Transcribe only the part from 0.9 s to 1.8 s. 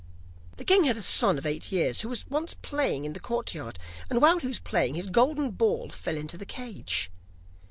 a son of eight